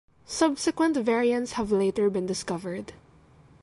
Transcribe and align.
Subsequent 0.25 0.97
variants 0.97 1.51
have 1.51 1.71
later 1.71 2.09
been 2.09 2.25
discovered. 2.25 2.93